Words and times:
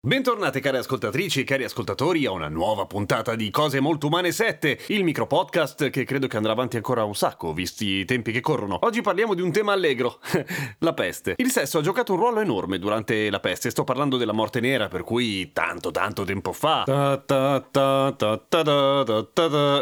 Bentornate 0.00 0.60
cari 0.60 0.76
ascoltatrici 0.76 1.40
e 1.40 1.44
cari 1.44 1.64
ascoltatori 1.64 2.24
a 2.24 2.30
una 2.30 2.46
nuova 2.46 2.86
puntata 2.86 3.34
di 3.34 3.50
Cose 3.50 3.80
Molto 3.80 4.06
Umane 4.06 4.30
7, 4.30 4.78
il 4.90 5.02
micro 5.02 5.26
podcast 5.26 5.90
che 5.90 6.04
credo 6.04 6.28
che 6.28 6.36
andrà 6.36 6.52
avanti 6.52 6.76
ancora 6.76 7.02
un 7.02 7.16
sacco, 7.16 7.52
visti 7.52 7.86
i 7.86 8.04
tempi 8.04 8.30
che 8.30 8.38
corrono. 8.38 8.78
Oggi 8.82 9.00
parliamo 9.00 9.34
di 9.34 9.42
un 9.42 9.50
tema 9.50 9.72
allegro, 9.72 10.20
la 10.78 10.94
peste. 10.94 11.34
Il 11.38 11.50
sesso 11.50 11.78
ha 11.78 11.80
giocato 11.80 12.12
un 12.12 12.20
ruolo 12.20 12.38
enorme 12.38 12.78
durante 12.78 13.28
la 13.28 13.40
peste, 13.40 13.70
sto 13.70 13.82
parlando 13.82 14.16
della 14.18 14.32
morte 14.32 14.60
nera, 14.60 14.86
per 14.86 15.02
cui 15.02 15.50
tanto 15.52 15.90
tanto 15.90 16.22
tempo 16.22 16.52
fa... 16.52 16.84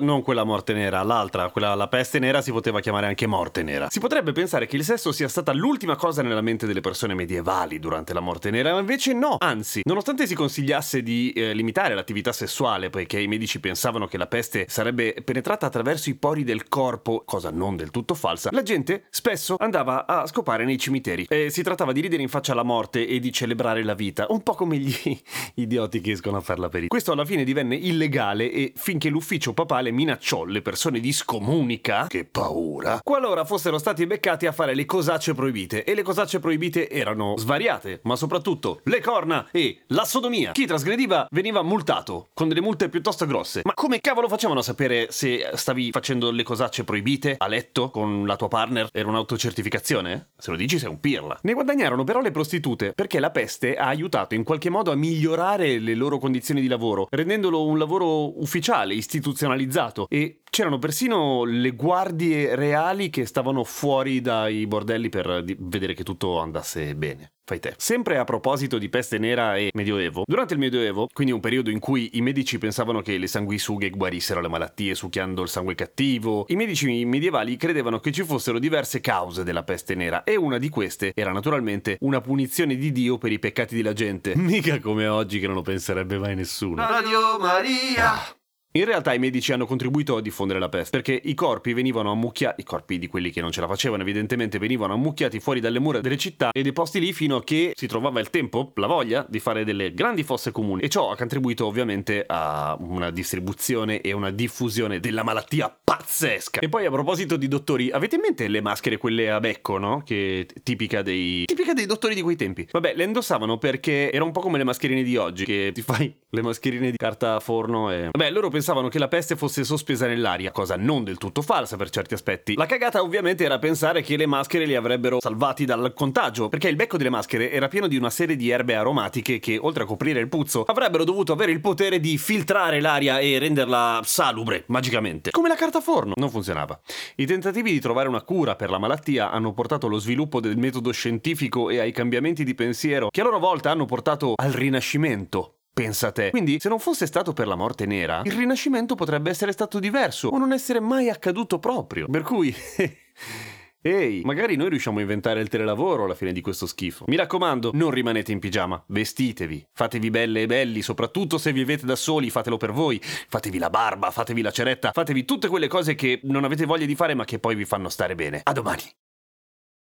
Non 0.00 0.22
quella 0.22 0.44
morte 0.44 0.74
nera, 0.74 1.02
l'altra, 1.02 1.50
quella 1.50 1.74
la 1.74 1.88
peste 1.88 2.20
nera 2.20 2.40
si 2.40 2.52
poteva 2.52 2.78
chiamare 2.78 3.08
anche 3.08 3.26
morte 3.26 3.64
nera. 3.64 3.88
Si 3.90 3.98
potrebbe 3.98 4.30
pensare 4.30 4.66
che 4.66 4.76
il 4.76 4.84
sesso 4.84 5.10
sia 5.10 5.26
stata 5.26 5.52
l'ultima 5.52 5.96
cosa 5.96 6.22
nella 6.22 6.40
mente 6.40 6.68
delle 6.68 6.80
persone 6.80 7.14
medievali 7.14 7.80
durante 7.80 8.14
la 8.14 8.20
morte 8.20 8.52
nera, 8.52 8.72
ma 8.74 8.78
invece 8.78 9.12
no, 9.12 9.38
anzi, 9.40 9.80
nonostante 9.82 10.02
Nonostante 10.06 10.34
si 10.34 10.38
consigliasse 10.38 11.02
di 11.02 11.32
eh, 11.32 11.54
limitare 11.54 11.94
l'attività 11.94 12.30
sessuale, 12.30 12.90
poiché 12.90 13.18
i 13.20 13.26
medici 13.26 13.58
pensavano 13.58 14.06
che 14.06 14.18
la 14.18 14.26
peste 14.26 14.66
sarebbe 14.68 15.14
penetrata 15.24 15.64
attraverso 15.64 16.10
i 16.10 16.14
pori 16.14 16.44
del 16.44 16.68
corpo, 16.68 17.22
cosa 17.24 17.48
non 17.50 17.74
del 17.74 17.90
tutto 17.90 18.12
falsa, 18.12 18.50
la 18.52 18.62
gente 18.62 19.04
spesso 19.08 19.56
andava 19.58 20.04
a 20.04 20.26
scopare 20.26 20.66
nei 20.66 20.76
cimiteri. 20.76 21.24
E 21.30 21.48
si 21.48 21.62
trattava 21.62 21.92
di 21.92 22.02
ridere 22.02 22.20
in 22.20 22.28
faccia 22.28 22.52
alla 22.52 22.64
morte 22.64 23.06
e 23.06 23.18
di 23.18 23.32
celebrare 23.32 23.82
la 23.82 23.94
vita, 23.94 24.26
un 24.28 24.42
po' 24.42 24.52
come 24.52 24.76
gli 24.76 24.92
idioti 25.56 26.02
che 26.02 26.10
escono 26.10 26.36
a 26.36 26.42
farla 26.42 26.68
per 26.68 26.86
Questo 26.88 27.12
alla 27.12 27.24
fine 27.24 27.42
divenne 27.42 27.74
illegale 27.74 28.52
e 28.52 28.74
finché 28.76 29.08
l'ufficio 29.08 29.54
papale 29.54 29.90
minacciò 29.90 30.44
le 30.44 30.60
persone 30.60 31.00
di 31.00 31.14
scomunica, 31.14 32.08
che 32.08 32.26
paura, 32.26 33.00
qualora 33.02 33.46
fossero 33.46 33.78
stati 33.78 34.06
beccati 34.06 34.44
a 34.44 34.52
fare 34.52 34.74
le 34.74 34.84
cosacce 34.84 35.32
proibite. 35.32 35.82
E 35.82 35.94
le 35.94 36.02
cosacce 36.02 36.40
proibite 36.40 36.90
erano 36.90 37.38
svariate, 37.38 38.00
ma 38.02 38.16
soprattutto 38.16 38.80
le 38.82 39.00
corna 39.00 39.48
e 39.50 39.78
la 39.94 40.04
sodomia. 40.04 40.50
Chi 40.50 40.66
trasgrediva 40.66 41.28
veniva 41.30 41.62
multato 41.62 42.28
con 42.34 42.48
delle 42.48 42.60
multe 42.60 42.88
piuttosto 42.88 43.26
grosse. 43.26 43.60
Ma 43.62 43.74
come 43.74 44.00
cavolo 44.00 44.28
facevano 44.28 44.58
a 44.58 44.62
sapere 44.64 45.06
se 45.10 45.50
stavi 45.54 45.92
facendo 45.92 46.32
le 46.32 46.42
cosacce 46.42 46.82
proibite 46.82 47.36
a 47.38 47.46
letto 47.46 47.90
con 47.90 48.26
la 48.26 48.34
tua 48.34 48.48
partner? 48.48 48.88
Era 48.92 49.08
un'autocertificazione? 49.08 50.30
Se 50.36 50.50
lo 50.50 50.56
dici 50.56 50.80
sei 50.80 50.90
un 50.90 50.98
pirla. 50.98 51.38
Ne 51.42 51.52
guadagnarono 51.52 52.02
però 52.02 52.20
le 52.20 52.32
prostitute 52.32 52.92
perché 52.92 53.20
la 53.20 53.30
peste 53.30 53.76
ha 53.76 53.86
aiutato 53.86 54.34
in 54.34 54.42
qualche 54.42 54.68
modo 54.68 54.90
a 54.90 54.96
migliorare 54.96 55.78
le 55.78 55.94
loro 55.94 56.18
condizioni 56.18 56.60
di 56.60 56.68
lavoro, 56.68 57.06
rendendolo 57.08 57.64
un 57.64 57.78
lavoro 57.78 58.40
ufficiale, 58.42 58.94
istituzionalizzato 58.94 60.06
e 60.08 60.40
c'erano 60.50 60.80
persino 60.80 61.44
le 61.44 61.70
guardie 61.70 62.56
reali 62.56 63.10
che 63.10 63.26
stavano 63.26 63.62
fuori 63.62 64.20
dai 64.20 64.66
bordelli 64.66 65.08
per 65.08 65.44
vedere 65.58 65.94
che 65.94 66.02
tutto 66.02 66.40
andasse 66.40 66.96
bene. 66.96 67.33
Fai 67.46 67.60
te. 67.60 67.74
Sempre 67.76 68.16
a 68.16 68.24
proposito 68.24 68.78
di 68.78 68.88
peste 68.88 69.18
nera 69.18 69.56
e 69.56 69.70
medioevo, 69.74 70.22
durante 70.24 70.54
il 70.54 70.58
medioevo, 70.58 71.08
quindi 71.12 71.30
un 71.34 71.40
periodo 71.40 71.68
in 71.68 71.78
cui 71.78 72.08
i 72.14 72.22
medici 72.22 72.56
pensavano 72.56 73.02
che 73.02 73.18
le 73.18 73.26
sanguisughe 73.26 73.90
guarissero 73.90 74.40
le 74.40 74.48
malattie 74.48 74.94
succhiando 74.94 75.42
il 75.42 75.48
sangue 75.50 75.74
cattivo, 75.74 76.46
i 76.48 76.56
medici 76.56 77.04
medievali 77.04 77.58
credevano 77.58 78.00
che 78.00 78.12
ci 78.12 78.24
fossero 78.24 78.58
diverse 78.58 79.02
cause 79.02 79.44
della 79.44 79.62
peste 79.62 79.94
nera 79.94 80.24
e 80.24 80.36
una 80.36 80.56
di 80.56 80.70
queste 80.70 81.12
era 81.14 81.32
naturalmente 81.32 81.98
una 82.00 82.22
punizione 82.22 82.76
di 82.76 82.90
Dio 82.92 83.18
per 83.18 83.30
i 83.30 83.38
peccati 83.38 83.76
della 83.76 83.92
gente. 83.92 84.32
Mica 84.40 84.80
come 84.80 85.06
oggi 85.06 85.38
che 85.38 85.46
non 85.46 85.56
lo 85.56 85.62
penserebbe 85.62 86.16
mai 86.16 86.34
nessuno. 86.34 86.76
Radio 86.76 87.38
Maria! 87.38 88.12
Ah. 88.12 88.36
In 88.76 88.86
realtà 88.86 89.14
i 89.14 89.20
medici 89.20 89.52
hanno 89.52 89.66
contribuito 89.66 90.16
a 90.16 90.20
diffondere 90.20 90.58
la 90.58 90.68
peste, 90.68 90.90
perché 90.90 91.12
i 91.12 91.34
corpi 91.34 91.72
venivano 91.74 92.10
ammucchiati, 92.10 92.60
i 92.60 92.64
corpi 92.64 92.98
di 92.98 93.06
quelli 93.06 93.30
che 93.30 93.40
non 93.40 93.52
ce 93.52 93.60
la 93.60 93.68
facevano 93.68 94.02
evidentemente 94.02 94.58
venivano 94.58 94.94
ammucchiati 94.94 95.38
fuori 95.38 95.60
dalle 95.60 95.78
mura 95.78 96.00
delle 96.00 96.18
città 96.18 96.50
e 96.50 96.60
deposti 96.62 96.98
lì 96.98 97.12
fino 97.12 97.36
a 97.36 97.44
che 97.44 97.70
si 97.76 97.86
trovava 97.86 98.18
il 98.18 98.30
tempo, 98.30 98.72
la 98.74 98.88
voglia 98.88 99.24
di 99.28 99.38
fare 99.38 99.62
delle 99.62 99.94
grandi 99.94 100.24
fosse 100.24 100.50
comuni. 100.50 100.82
E 100.82 100.88
ciò 100.88 101.12
ha 101.12 101.16
contribuito 101.16 101.66
ovviamente 101.66 102.24
a 102.26 102.76
una 102.80 103.10
distribuzione 103.10 104.00
e 104.00 104.10
una 104.10 104.32
diffusione 104.32 104.98
della 104.98 105.22
malattia 105.22 105.72
pazzesca. 105.84 106.58
E 106.58 106.68
poi 106.68 106.84
a 106.84 106.90
proposito 106.90 107.36
di 107.36 107.46
dottori, 107.46 107.92
avete 107.92 108.16
in 108.16 108.22
mente 108.22 108.48
le 108.48 108.60
maschere 108.60 108.96
quelle 108.96 109.30
a 109.30 109.38
becco, 109.38 109.78
no? 109.78 110.02
Che 110.04 110.48
tipica 110.64 111.00
dei 111.00 111.44
tipica 111.44 111.74
dei 111.74 111.86
dottori 111.86 112.16
di 112.16 112.22
quei 112.22 112.34
tempi. 112.34 112.66
Vabbè, 112.72 112.94
le 112.96 113.04
indossavano 113.04 113.56
perché 113.56 114.10
era 114.10 114.24
un 114.24 114.32
po' 114.32 114.40
come 114.40 114.58
le 114.58 114.64
mascherine 114.64 115.04
di 115.04 115.16
oggi, 115.16 115.44
che 115.44 115.70
ti 115.72 115.82
fai 115.82 116.12
le 116.28 116.42
mascherine 116.42 116.90
di 116.90 116.96
carta 116.96 117.38
forno 117.38 117.92
e 117.92 118.08
Vabbè, 118.10 118.32
loro 118.32 118.50
pensavano 118.64 118.88
che 118.88 118.98
la 118.98 119.08
peste 119.08 119.36
fosse 119.36 119.62
sospesa 119.62 120.06
nell'aria, 120.06 120.50
cosa 120.50 120.76
non 120.76 121.04
del 121.04 121.18
tutto 121.18 121.42
falsa 121.42 121.76
per 121.76 121.90
certi 121.90 122.14
aspetti. 122.14 122.54
La 122.54 122.64
cagata 122.64 123.02
ovviamente 123.02 123.44
era 123.44 123.58
pensare 123.58 124.00
che 124.00 124.16
le 124.16 124.24
maschere 124.24 124.64
li 124.64 124.74
avrebbero 124.74 125.20
salvati 125.20 125.66
dal 125.66 125.92
contagio, 125.92 126.48
perché 126.48 126.68
il 126.68 126.76
becco 126.76 126.96
delle 126.96 127.10
maschere 127.10 127.50
era 127.50 127.68
pieno 127.68 127.88
di 127.88 127.98
una 127.98 128.08
serie 128.08 128.36
di 128.36 128.48
erbe 128.48 128.74
aromatiche 128.74 129.38
che, 129.38 129.58
oltre 129.60 129.82
a 129.82 129.86
coprire 129.86 130.18
il 130.18 130.30
puzzo, 130.30 130.62
avrebbero 130.62 131.04
dovuto 131.04 131.34
avere 131.34 131.52
il 131.52 131.60
potere 131.60 132.00
di 132.00 132.16
filtrare 132.16 132.80
l'aria 132.80 133.18
e 133.18 133.38
renderla 133.38 134.00
salubre, 134.02 134.64
magicamente. 134.68 135.30
Come 135.30 135.48
la 135.48 135.56
carta 135.56 135.82
forno. 135.82 136.14
Non 136.16 136.30
funzionava. 136.30 136.80
I 137.16 137.26
tentativi 137.26 137.70
di 137.70 137.80
trovare 137.80 138.08
una 138.08 138.22
cura 138.22 138.56
per 138.56 138.70
la 138.70 138.78
malattia 138.78 139.30
hanno 139.30 139.52
portato 139.52 139.88
allo 139.88 139.98
sviluppo 139.98 140.40
del 140.40 140.56
metodo 140.56 140.90
scientifico 140.90 141.68
e 141.68 141.80
ai 141.80 141.92
cambiamenti 141.92 142.44
di 142.44 142.54
pensiero 142.54 143.08
che 143.10 143.20
a 143.20 143.24
loro 143.24 143.38
volta 143.38 143.70
hanno 143.70 143.84
portato 143.84 144.32
al 144.36 144.52
rinascimento. 144.52 145.56
Pensa 145.74 146.12
te. 146.12 146.30
Quindi, 146.30 146.60
se 146.60 146.68
non 146.68 146.78
fosse 146.78 147.04
stato 147.04 147.32
per 147.32 147.48
la 147.48 147.56
morte 147.56 147.84
nera, 147.84 148.22
il 148.24 148.32
rinascimento 148.32 148.94
potrebbe 148.94 149.30
essere 149.30 149.50
stato 149.50 149.80
diverso 149.80 150.28
o 150.28 150.38
non 150.38 150.52
essere 150.52 150.78
mai 150.78 151.10
accaduto 151.10 151.58
proprio. 151.58 152.06
Per 152.08 152.22
cui... 152.22 152.54
Ehi, 153.86 154.22
magari 154.24 154.56
noi 154.56 154.70
riusciamo 154.70 154.96
a 154.96 155.02
inventare 155.02 155.40
il 155.42 155.48
telelavoro 155.48 156.04
alla 156.04 156.14
fine 156.14 156.32
di 156.32 156.40
questo 156.40 156.64
schifo. 156.64 157.04
Mi 157.08 157.16
raccomando, 157.16 157.70
non 157.74 157.90
rimanete 157.90 158.32
in 158.32 158.38
pigiama, 158.38 158.82
vestitevi, 158.86 159.66
fatevi 159.74 160.08
belle 160.08 160.42
e 160.42 160.46
belli, 160.46 160.80
soprattutto 160.80 161.36
se 161.36 161.52
vivete 161.52 161.84
da 161.84 161.96
soli, 161.96 162.30
fatelo 162.30 162.56
per 162.56 162.72
voi, 162.72 162.98
fatevi 163.02 163.58
la 163.58 163.68
barba, 163.68 164.10
fatevi 164.10 164.40
la 164.40 164.52
ceretta, 164.52 164.92
fatevi 164.92 165.26
tutte 165.26 165.48
quelle 165.48 165.68
cose 165.68 165.94
che 165.96 166.20
non 166.22 166.44
avete 166.44 166.64
voglia 166.64 166.86
di 166.86 166.94
fare 166.94 167.12
ma 167.12 167.26
che 167.26 167.38
poi 167.38 167.56
vi 167.56 167.66
fanno 167.66 167.90
stare 167.90 168.14
bene. 168.14 168.40
A 168.44 168.52
domani! 168.52 168.84